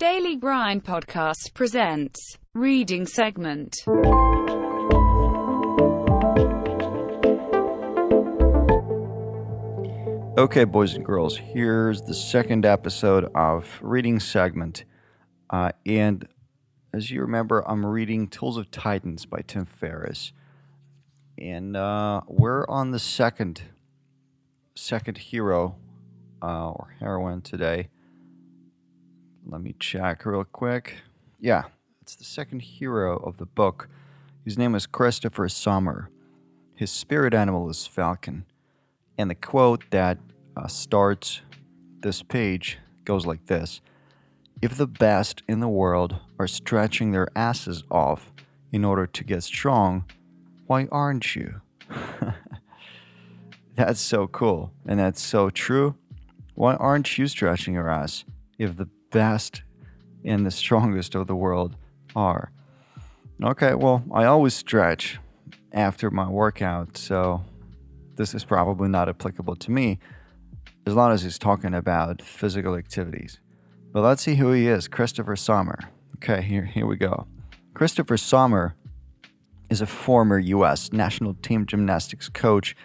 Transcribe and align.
Daily 0.00 0.34
Grind 0.34 0.82
Podcast 0.82 1.52
presents 1.52 2.38
Reading 2.54 3.04
Segment. 3.04 3.76
Okay, 10.38 10.64
boys 10.64 10.94
and 10.94 11.04
girls, 11.04 11.36
here's 11.36 12.00
the 12.00 12.14
second 12.14 12.64
episode 12.64 13.30
of 13.34 13.78
Reading 13.82 14.20
Segment. 14.20 14.84
Uh, 15.50 15.72
and 15.84 16.26
as 16.94 17.10
you 17.10 17.20
remember, 17.20 17.62
I'm 17.68 17.84
reading 17.84 18.26
Tools 18.26 18.56
of 18.56 18.70
Titans 18.70 19.26
by 19.26 19.42
Tim 19.46 19.66
Ferriss. 19.66 20.32
And 21.36 21.76
uh, 21.76 22.22
we're 22.26 22.66
on 22.68 22.92
the 22.92 22.98
second 22.98 23.64
second 24.74 25.18
hero 25.18 25.76
uh, 26.40 26.70
or 26.70 26.94
heroine 27.00 27.42
today. 27.42 27.90
Let 29.46 29.62
me 29.62 29.74
check 29.78 30.24
real 30.26 30.44
quick. 30.44 30.96
Yeah, 31.38 31.64
it's 32.02 32.14
the 32.14 32.24
second 32.24 32.60
hero 32.62 33.16
of 33.16 33.38
the 33.38 33.46
book. 33.46 33.88
His 34.44 34.58
name 34.58 34.74
is 34.74 34.86
Christopher 34.86 35.48
Sommer. 35.48 36.10
His 36.74 36.90
spirit 36.90 37.34
animal 37.34 37.68
is 37.68 37.86
Falcon. 37.86 38.44
And 39.18 39.30
the 39.30 39.34
quote 39.34 39.84
that 39.90 40.18
uh, 40.56 40.66
starts 40.66 41.42
this 42.00 42.22
page 42.22 42.78
goes 43.04 43.26
like 43.26 43.46
this 43.46 43.80
If 44.62 44.76
the 44.76 44.86
best 44.86 45.42
in 45.48 45.60
the 45.60 45.68
world 45.68 46.16
are 46.38 46.46
stretching 46.46 47.12
their 47.12 47.28
asses 47.36 47.82
off 47.90 48.32
in 48.72 48.84
order 48.84 49.06
to 49.06 49.24
get 49.24 49.42
strong, 49.42 50.04
why 50.66 50.86
aren't 50.92 51.34
you? 51.34 51.60
that's 53.74 54.00
so 54.00 54.26
cool. 54.28 54.72
And 54.86 55.00
that's 55.00 55.22
so 55.22 55.50
true. 55.50 55.96
Why 56.54 56.74
aren't 56.74 57.18
you 57.18 57.26
stretching 57.26 57.74
your 57.74 57.90
ass 57.90 58.24
if 58.58 58.76
the 58.76 58.88
best 59.10 59.62
and 60.24 60.44
the 60.44 60.50
strongest 60.50 61.14
of 61.14 61.26
the 61.26 61.36
world 61.36 61.76
are? 62.14 62.52
Okay, 63.42 63.74
well, 63.74 64.04
I 64.12 64.24
always 64.24 64.54
stretch 64.54 65.18
after 65.72 66.10
my 66.10 66.28
workout, 66.28 66.96
so 66.96 67.44
this 68.16 68.34
is 68.34 68.44
probably 68.44 68.88
not 68.88 69.08
applicable 69.08 69.56
to 69.56 69.70
me 69.70 69.98
as 70.86 70.94
long 70.94 71.12
as 71.12 71.22
he's 71.22 71.38
talking 71.38 71.74
about 71.74 72.20
physical 72.20 72.74
activities. 72.74 73.38
But 73.92 74.02
let's 74.02 74.22
see 74.22 74.36
who 74.36 74.52
he 74.52 74.68
is 74.68 74.88
Christopher 74.88 75.36
Sommer. 75.36 75.78
Okay, 76.16 76.42
here, 76.42 76.64
here 76.64 76.86
we 76.86 76.96
go. 76.96 77.26
Christopher 77.74 78.16
Sommer 78.16 78.74
is 79.70 79.80
a 79.80 79.86
former 79.86 80.38
U.S. 80.38 80.92
national 80.92 81.34
team 81.34 81.64
gymnastics 81.64 82.28
coach 82.28 82.76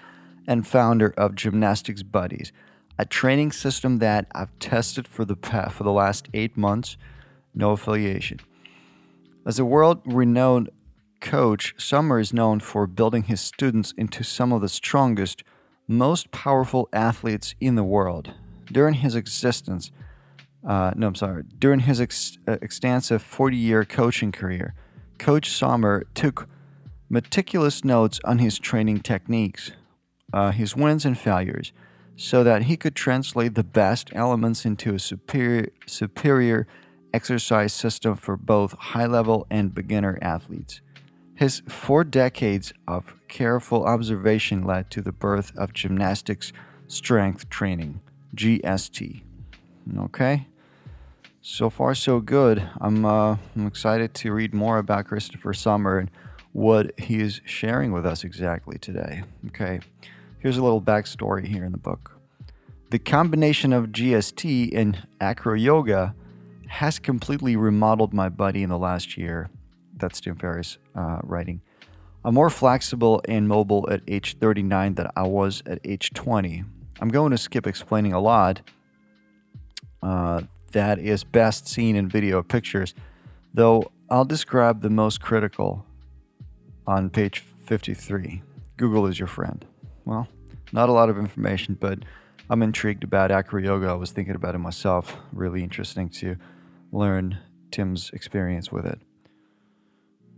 and 0.47 0.65
founder 0.65 1.13
of 1.17 1.35
Gymnastics 1.35 2.03
Bodies, 2.03 2.51
a 2.97 3.05
training 3.05 3.51
system 3.51 3.99
that 3.99 4.27
I've 4.33 4.57
tested 4.59 5.07
for 5.07 5.25
the 5.25 5.35
for 5.71 5.83
the 5.83 5.91
last 5.91 6.27
eight 6.33 6.55
months. 6.55 6.97
No 7.53 7.71
affiliation. 7.71 8.39
As 9.45 9.59
a 9.59 9.65
world-renowned 9.65 10.69
coach, 11.21 11.75
Sommer 11.77 12.19
is 12.19 12.33
known 12.33 12.59
for 12.59 12.87
building 12.87 13.23
his 13.23 13.41
students 13.41 13.93
into 13.97 14.23
some 14.23 14.51
of 14.51 14.61
the 14.61 14.69
strongest, 14.69 15.43
most 15.87 16.31
powerful 16.31 16.89
athletes 16.91 17.55
in 17.59 17.75
the 17.75 17.83
world. 17.83 18.31
During 18.71 18.95
his 18.95 19.15
existence, 19.15 19.91
uh, 20.67 20.91
no, 20.95 21.07
I'm 21.07 21.15
sorry, 21.15 21.43
during 21.59 21.81
his 21.81 22.01
ex- 22.01 22.37
uh, 22.47 22.57
extensive 22.61 23.21
40 23.21 23.55
year 23.55 23.85
coaching 23.85 24.31
career, 24.31 24.73
Coach 25.19 25.49
Sommer 25.49 26.05
took 26.15 26.47
meticulous 27.09 27.85
notes 27.85 28.19
on 28.25 28.39
his 28.39 28.57
training 28.57 29.01
techniques, 29.01 29.71
uh, 30.33 30.51
his 30.51 30.75
wins 30.75 31.05
and 31.05 31.17
failures, 31.17 31.71
so 32.15 32.43
that 32.43 32.63
he 32.63 32.77
could 32.77 32.95
translate 32.95 33.55
the 33.55 33.63
best 33.63 34.09
elements 34.13 34.65
into 34.65 34.93
a 34.95 34.99
superior, 34.99 35.69
superior 35.85 36.67
exercise 37.13 37.73
system 37.73 38.15
for 38.15 38.35
both 38.37 38.73
high 38.73 39.05
level 39.05 39.47
and 39.49 39.73
beginner 39.73 40.17
athletes. 40.21 40.81
His 41.35 41.61
four 41.67 42.03
decades 42.03 42.73
of 42.87 43.15
careful 43.27 43.85
observation 43.85 44.63
led 44.63 44.89
to 44.91 45.01
the 45.01 45.11
birth 45.11 45.51
of 45.57 45.73
gymnastics 45.73 46.53
strength 46.87 47.49
training, 47.49 48.01
GST. 48.35 49.21
Okay? 49.97 50.47
So 51.41 51.69
far, 51.69 51.93
so 51.93 52.21
good. 52.21 52.67
I'm, 52.81 53.05
uh, 53.05 53.37
I'm 53.55 53.67
excited 53.67 54.13
to 54.15 54.33
read 54.33 54.53
more 54.53 54.77
about 54.77 55.05
Christopher 55.05 55.53
Sommer 55.53 55.99
and 55.99 56.11
what 56.53 56.97
he 56.97 57.19
is 57.19 57.41
sharing 57.45 57.91
with 57.91 58.05
us 58.05 58.23
exactly 58.23 58.77
today. 58.77 59.23
Okay, 59.47 59.81
here's 60.39 60.57
a 60.57 60.63
little 60.63 60.81
backstory 60.81 61.45
here 61.45 61.65
in 61.65 61.73
the 61.73 61.77
book. 61.77 62.14
The 62.91 62.99
combination 62.99 63.73
of 63.73 63.87
GST 63.87 64.69
and 64.75 65.07
acro 65.19 65.55
yoga 65.55 66.13
has 66.67 66.99
completely 66.99 67.55
remodeled 67.55 68.13
my 68.13 68.29
body 68.29 68.61
in 68.61 68.69
the 68.69 68.77
last 68.77 69.17
year. 69.17 69.49
That's 69.97 70.21
Tim 70.21 70.35
Ferriss 70.35 70.77
uh, 70.95 71.19
writing. 71.23 71.61
I'm 72.23 72.35
more 72.35 72.51
flexible 72.51 73.21
and 73.27 73.47
mobile 73.47 73.87
at 73.89 74.01
age 74.07 74.37
39 74.37 74.95
than 74.95 75.07
I 75.15 75.23
was 75.23 75.63
at 75.65 75.79
age 75.83 76.11
20. 76.13 76.63
I'm 77.01 77.09
going 77.09 77.31
to 77.31 77.37
skip 77.37 77.65
explaining 77.65 78.13
a 78.13 78.19
lot 78.19 78.61
uh, 80.03 80.41
that 80.71 80.99
is 80.99 81.23
best 81.23 81.67
seen 81.67 81.95
in 81.95 82.07
video 82.07 82.43
pictures, 82.43 82.93
though 83.53 83.91
I'll 84.09 84.25
describe 84.25 84.81
the 84.81 84.89
most 84.91 85.21
critical 85.21 85.85
on 86.85 87.09
page 87.09 87.39
53. 87.39 88.43
Google 88.77 89.07
is 89.07 89.17
your 89.17 89.27
friend. 89.27 89.65
Well, 90.05 90.27
not 90.71 90.89
a 90.89 90.91
lot 90.91 91.09
of 91.09 91.17
information, 91.17 91.77
but 91.79 91.99
I'm 92.47 92.61
intrigued 92.61 93.03
about 93.03 93.31
acro 93.31 93.59
yoga. 93.59 93.87
I 93.87 93.93
was 93.93 94.11
thinking 94.11 94.35
about 94.35 94.53
it 94.53 94.59
myself. 94.59 95.17
Really 95.33 95.63
interesting 95.63 96.09
to 96.09 96.35
learn 96.91 97.39
Tim's 97.71 98.11
experience 98.11 98.71
with 98.71 98.85
it. 98.85 98.99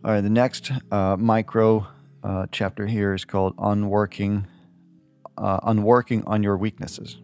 All 0.05 0.11
right, 0.11 0.21
the 0.21 0.29
next 0.29 0.71
uh, 0.89 1.17
micro 1.17 1.87
uh, 2.23 2.45
chapter 2.51 2.87
here 2.87 3.13
is 3.13 3.25
called 3.25 3.55
"Unworking, 3.57 4.47
uh, 5.37 5.59
Unworking 5.63 6.23
on 6.25 6.43
Your 6.43 6.55
Weaknesses." 6.55 7.17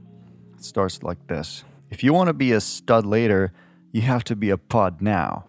It 0.56 0.66
starts 0.66 1.02
like 1.02 1.28
this: 1.28 1.64
If 1.90 2.04
you 2.04 2.12
want 2.12 2.28
to 2.28 2.34
be 2.34 2.52
a 2.52 2.60
stud 2.60 3.06
later, 3.06 3.54
you 3.94 4.02
have 4.02 4.26
to 4.26 4.36
be 4.36 4.50
a 4.50 4.58
pod 4.58 5.02
now. 5.02 5.46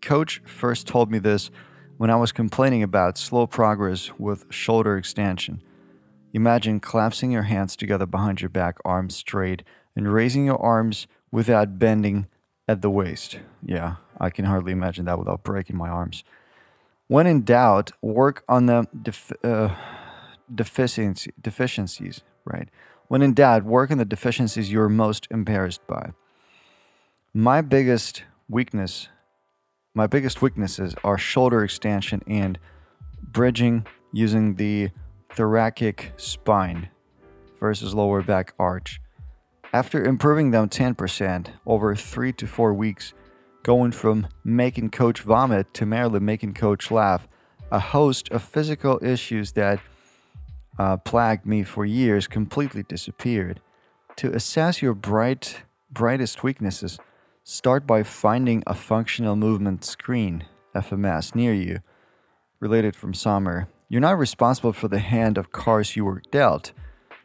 Coach 0.00 0.40
first 0.46 0.86
told 0.86 1.10
me 1.10 1.18
this 1.18 1.50
when 1.98 2.08
I 2.08 2.16
was 2.16 2.32
complaining 2.32 2.82
about 2.82 3.18
slow 3.18 3.46
progress 3.46 4.12
with 4.18 4.46
shoulder 4.48 4.96
extension. 4.96 5.62
Imagine 6.32 6.80
collapsing 6.80 7.30
your 7.30 7.42
hands 7.42 7.76
together 7.76 8.06
behind 8.06 8.40
your 8.40 8.50
back, 8.50 8.78
arms 8.84 9.16
straight, 9.16 9.62
and 9.96 10.12
raising 10.12 10.44
your 10.46 10.60
arms 10.60 11.06
without 11.30 11.78
bending 11.78 12.26
at 12.66 12.82
the 12.82 12.90
waist. 12.90 13.38
Yeah, 13.64 13.96
I 14.20 14.30
can 14.30 14.44
hardly 14.44 14.72
imagine 14.72 15.04
that 15.06 15.18
without 15.18 15.42
breaking 15.42 15.76
my 15.76 15.88
arms. 15.88 16.24
When 17.06 17.26
in 17.26 17.42
doubt, 17.42 17.92
work 18.02 18.44
on 18.48 18.66
the 18.66 18.86
def- 19.00 19.32
uh, 19.42 19.74
deficiency, 20.54 21.32
deficiencies, 21.40 22.20
right? 22.44 22.68
When 23.08 23.22
in 23.22 23.32
doubt, 23.32 23.64
work 23.64 23.90
on 23.90 23.96
the 23.98 24.04
deficiencies 24.04 24.70
you're 24.70 24.90
most 24.90 25.26
embarrassed 25.30 25.86
by. 25.86 26.12
My 27.32 27.62
biggest 27.62 28.24
weakness 28.48 29.08
my 29.98 30.06
biggest 30.06 30.40
weaknesses 30.40 30.94
are 31.02 31.18
shoulder 31.18 31.64
extension 31.64 32.22
and 32.28 32.56
bridging 33.20 33.84
using 34.12 34.54
the 34.54 34.90
thoracic 35.32 36.12
spine 36.16 36.88
versus 37.58 37.94
lower 37.94 38.22
back 38.22 38.54
arch. 38.58 39.00
After 39.72 40.02
improving 40.02 40.50
them 40.50 40.68
10% 40.68 41.48
over 41.66 41.94
3 41.94 42.32
to 42.32 42.46
4 42.46 42.72
weeks, 42.74 43.12
going 43.62 43.92
from 43.92 44.28
making 44.44 44.90
coach 44.90 45.20
vomit 45.20 45.72
to 45.74 45.84
merely 45.84 46.20
making 46.20 46.54
coach 46.54 46.90
laugh, 46.90 47.28
a 47.70 47.78
host 47.78 48.30
of 48.30 48.42
physical 48.42 48.98
issues 49.02 49.52
that 49.52 49.80
uh, 50.78 50.96
plagued 50.96 51.44
me 51.44 51.64
for 51.64 51.84
years 51.84 52.26
completely 52.26 52.82
disappeared. 52.82 53.60
To 54.16 54.32
assess 54.32 54.80
your 54.80 54.94
bright, 54.94 55.62
brightest 55.92 56.42
weaknesses, 56.42 56.98
Start 57.50 57.86
by 57.86 58.02
finding 58.02 58.62
a 58.66 58.74
functional 58.74 59.34
movement 59.34 59.82
screen, 59.82 60.44
FMS, 60.74 61.34
near 61.34 61.54
you. 61.54 61.78
Related 62.60 62.94
from 62.94 63.14
Sommer. 63.14 63.70
You're 63.88 64.02
not 64.02 64.18
responsible 64.18 64.74
for 64.74 64.88
the 64.88 64.98
hand 64.98 65.38
of 65.38 65.50
cards 65.50 65.96
you 65.96 66.04
were 66.04 66.22
dealt. 66.30 66.72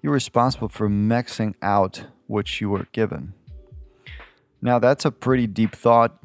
You're 0.02 0.14
responsible 0.14 0.70
for 0.70 0.90
maxing 0.90 1.56
out 1.62 2.06
what 2.28 2.62
you 2.62 2.70
were 2.70 2.88
given. 2.94 3.34
Now, 4.62 4.80
that's 4.80 5.04
a 5.04 5.12
pretty 5.12 5.46
deep 5.46 5.76
thought. 5.76 6.18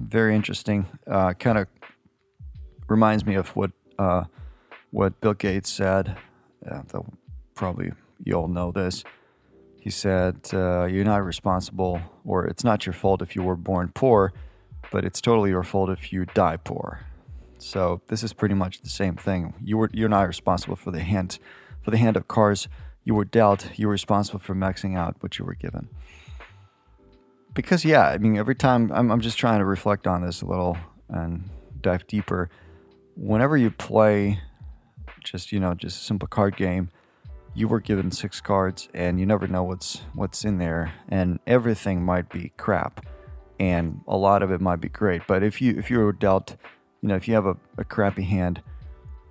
Very 0.00 0.34
interesting. 0.34 0.86
Uh, 1.06 1.34
kind 1.34 1.58
of 1.58 1.66
reminds 2.88 3.26
me 3.26 3.34
of 3.34 3.48
what 3.50 3.72
uh, 3.98 4.24
what 4.90 5.20
Bill 5.20 5.34
Gates 5.34 5.70
said. 5.70 6.16
Uh, 6.66 6.82
probably 7.54 7.92
you 8.24 8.34
all 8.34 8.48
know 8.48 8.72
this. 8.72 9.04
He 9.78 9.90
said, 9.90 10.36
uh, 10.54 10.84
You're 10.84 11.04
not 11.04 11.24
responsible, 11.24 12.00
or 12.24 12.46
it's 12.46 12.64
not 12.64 12.86
your 12.86 12.92
fault 12.94 13.20
if 13.20 13.36
you 13.36 13.42
were 13.42 13.56
born 13.56 13.90
poor, 13.94 14.32
but 14.90 15.04
it's 15.04 15.20
totally 15.20 15.50
your 15.50 15.62
fault 15.62 15.90
if 15.90 16.12
you 16.12 16.24
die 16.24 16.56
poor. 16.56 17.06
So 17.62 18.02
this 18.08 18.22
is 18.22 18.32
pretty 18.32 18.54
much 18.54 18.80
the 18.82 18.88
same 18.90 19.16
thing. 19.16 19.54
You 19.62 19.78
were 19.78 19.90
you're 19.92 20.08
not 20.08 20.26
responsible 20.26 20.76
for 20.76 20.90
the 20.90 21.00
hand 21.00 21.38
for 21.80 21.90
the 21.90 21.96
hand 21.98 22.16
of 22.16 22.28
cards 22.28 22.68
you 23.04 23.14
were 23.14 23.24
dealt. 23.24 23.70
You 23.78 23.86
were 23.86 23.92
responsible 23.92 24.40
for 24.40 24.54
maxing 24.54 24.96
out 24.96 25.16
what 25.20 25.38
you 25.38 25.44
were 25.44 25.54
given. 25.54 25.88
because 27.54 27.84
yeah, 27.84 28.08
I 28.08 28.18
mean, 28.18 28.36
every 28.36 28.54
time 28.54 28.90
I'm, 28.92 29.10
I'm 29.10 29.20
just 29.20 29.38
trying 29.38 29.58
to 29.58 29.64
reflect 29.64 30.06
on 30.06 30.22
this 30.22 30.42
a 30.42 30.46
little 30.46 30.76
and 31.08 31.48
dive 31.80 32.06
deeper. 32.06 32.50
Whenever 33.16 33.56
you 33.56 33.70
play 33.70 34.40
just 35.22 35.52
you 35.52 35.60
know 35.60 35.74
just 35.74 36.00
a 36.00 36.04
simple 36.04 36.28
card 36.28 36.56
game, 36.56 36.90
you 37.54 37.68
were 37.68 37.80
given 37.80 38.10
six 38.10 38.40
cards 38.40 38.88
and 38.94 39.20
you 39.20 39.26
never 39.26 39.46
know 39.46 39.62
what's 39.62 40.02
what's 40.14 40.44
in 40.44 40.58
there, 40.58 40.92
and 41.08 41.38
everything 41.46 42.02
might 42.04 42.28
be 42.30 42.52
crap, 42.56 43.04
and 43.60 44.00
a 44.08 44.16
lot 44.16 44.42
of 44.42 44.50
it 44.50 44.60
might 44.60 44.80
be 44.80 44.88
great. 44.88 45.22
But 45.26 45.42
if 45.42 45.60
you 45.60 45.76
if 45.78 45.90
you 45.90 45.98
were 45.98 46.12
dealt, 46.12 46.56
you 47.02 47.08
know, 47.08 47.16
if 47.16 47.28
you 47.28 47.34
have 47.34 47.46
a, 47.46 47.56
a 47.76 47.84
crappy 47.84 48.22
hand, 48.22 48.62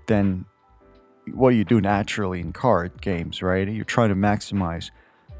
then 0.08 0.46
what 1.34 1.52
do 1.52 1.56
you 1.56 1.64
do 1.64 1.80
naturally 1.80 2.40
in 2.40 2.52
card 2.52 3.02
games, 3.02 3.42
right? 3.42 3.68
You're 3.68 3.86
trying 3.86 4.10
to 4.10 4.16
maximize 4.16 4.92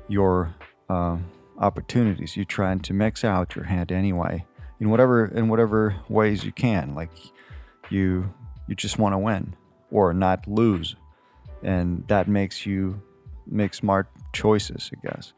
your 0.08 0.56
um, 0.90 1.26
opportunities. 1.58 2.36
You're 2.36 2.46
trying 2.46 2.80
to 2.82 2.94
max 2.94 3.24
out 3.24 3.56
your 3.56 3.66
hand 3.66 3.92
anyway, 3.92 4.46
in 4.80 4.90
whatever 4.90 5.26
in 5.26 5.50
whatever 5.50 5.96
ways 6.10 6.44
you 6.44 6.52
can. 6.52 6.96
Like 6.96 7.12
you 7.90 8.34
you 8.68 8.76
just 8.76 8.98
want 8.98 9.14
to 9.14 9.18
win 9.18 9.56
or 9.92 10.14
not 10.14 10.48
lose, 10.48 10.96
and 11.62 12.08
that 12.08 12.28
makes 12.28 12.66
you 12.66 13.02
make 13.46 13.74
smart 13.74 14.08
choices, 14.34 14.90
I 14.94 15.08
guess. 15.08 15.34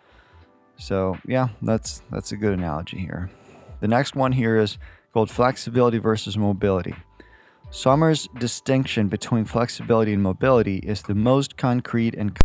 So 0.78 1.18
yeah, 1.25 1.50
that's 1.62 2.04
that's 2.12 2.31
a 2.31 2.38
good 2.38 2.54
analogy 2.54 3.00
here. 3.00 3.31
The 3.80 3.88
next 3.88 4.16
one 4.16 4.31
here 4.31 4.57
is 4.57 4.78
called 5.13 5.30
flexibility 5.30 6.00
versus 6.00 6.38
mobility. 6.38 6.95
Sommer's 7.69 8.27
distinction 8.38 9.07
between 9.07 9.45
flexibility 9.45 10.13
and 10.13 10.21
mobility 10.21 10.77
is 10.77 11.04
the 11.04 11.15
most 11.15 11.57
concrete 11.57 12.15
and 12.15 12.38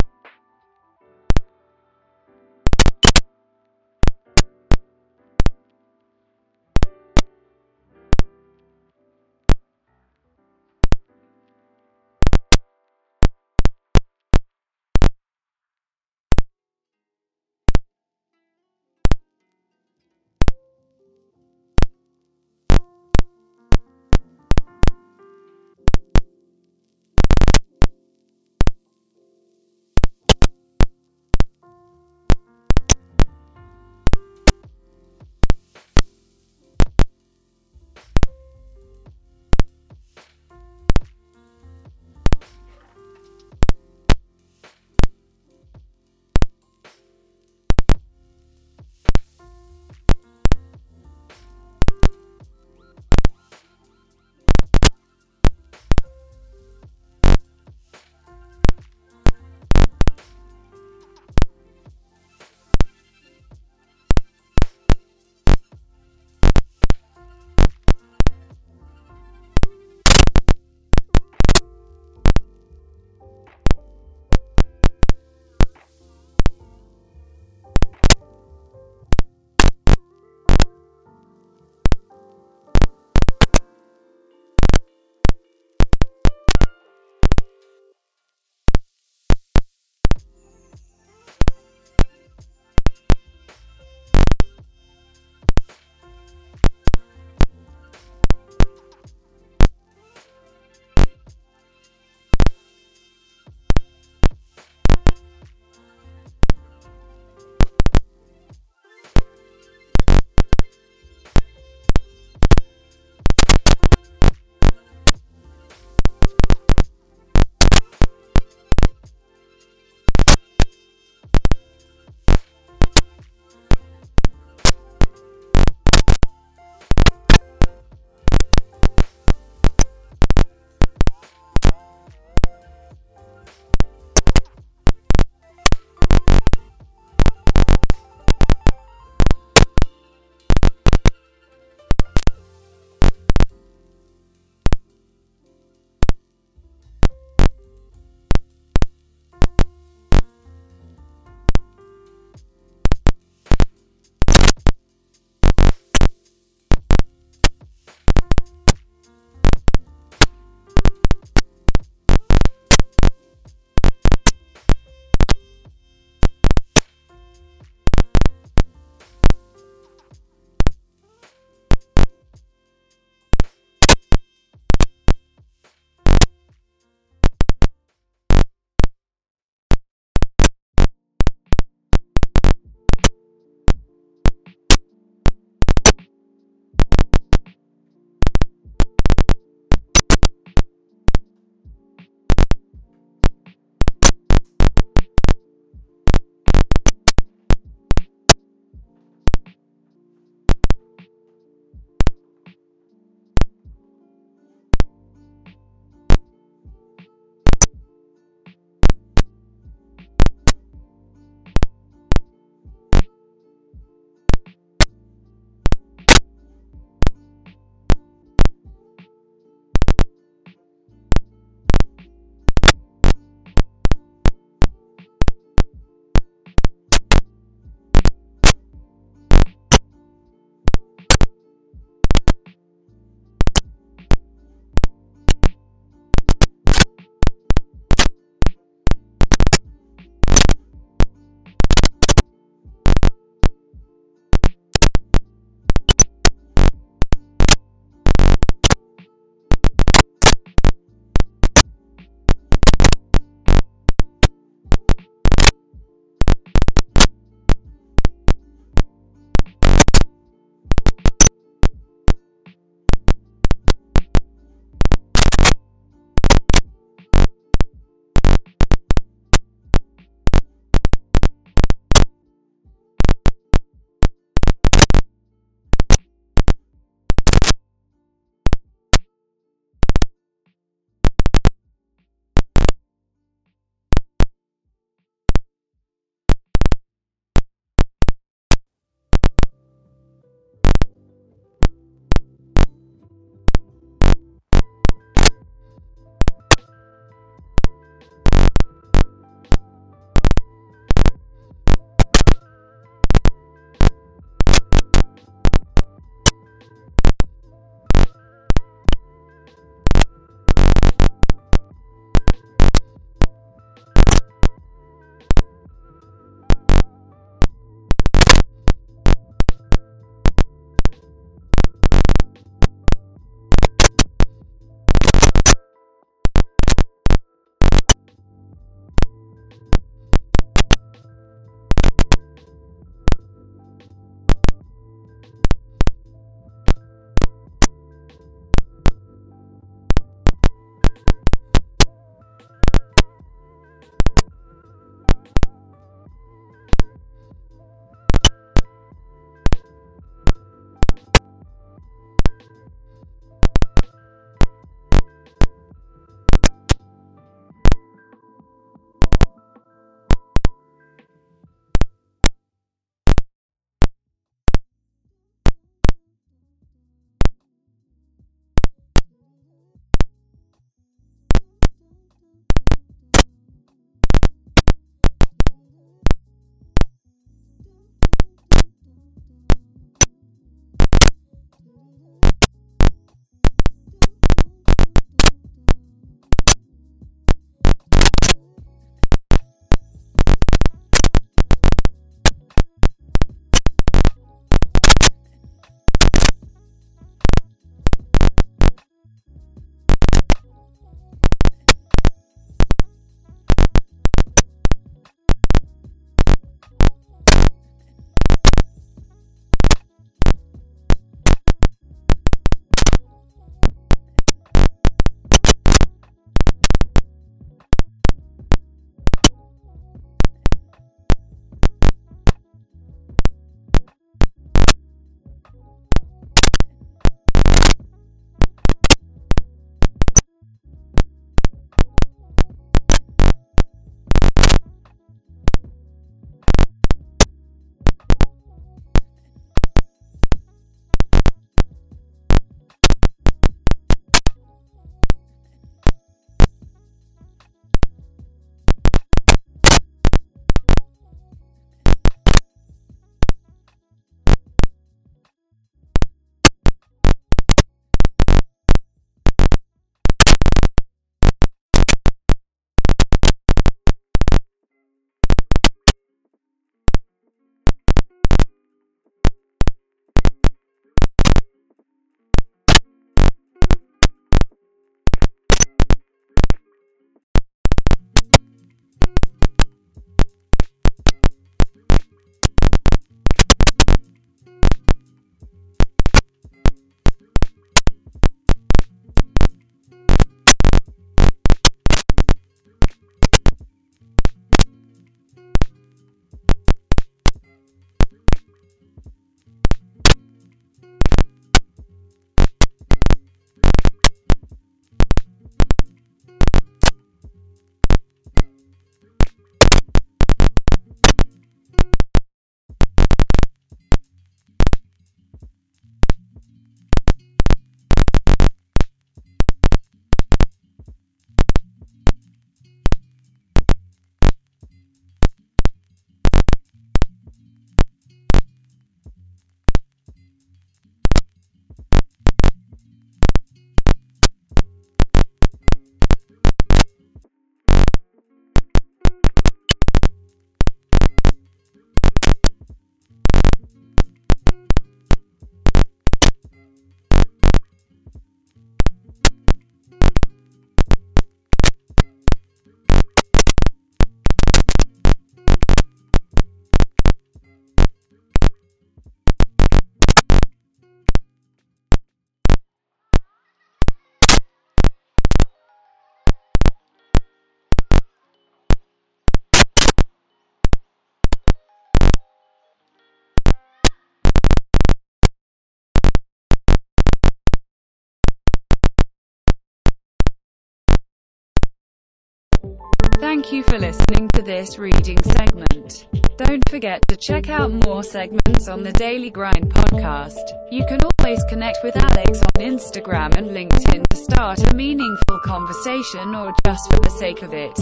Thank 583.20 583.52
you 583.52 583.64
for 583.64 583.78
listening 583.78 584.28
to 584.34 584.42
this 584.42 584.78
reading 584.78 585.20
segment. 585.22 586.06
Don't 586.36 586.66
forget 586.68 587.02
to 587.08 587.16
check 587.16 587.48
out 587.48 587.72
more 587.72 588.04
segments 588.04 588.68
on 588.68 588.84
the 588.84 588.92
Daily 588.92 589.28
Grind 589.28 589.74
podcast. 589.74 590.38
You 590.70 590.86
can 590.86 591.00
always 591.02 591.42
connect 591.48 591.78
with 591.82 591.96
Alex 591.96 592.40
on 592.40 592.62
Instagram 592.62 593.36
and 593.36 593.50
LinkedIn 593.50 594.06
to 594.06 594.16
start 594.16 594.60
a 594.70 594.72
meaningful 594.72 595.40
conversation 595.44 596.32
or 596.32 596.54
just 596.64 596.88
for 596.90 597.00
the 597.00 597.10
sake 597.10 597.42
of 597.42 597.52
it. 597.52 597.76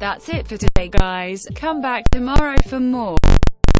That's 0.00 0.30
it 0.30 0.48
for 0.48 0.56
today, 0.56 0.88
guys. 0.88 1.46
Come 1.54 1.82
back 1.82 2.04
tomorrow 2.10 2.56
for 2.66 2.80
more. 2.80 3.18